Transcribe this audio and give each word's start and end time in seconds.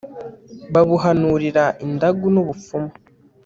babuhanurira 0.73 1.65
indagu 1.85 2.25
n'ubupfumu 2.33 2.91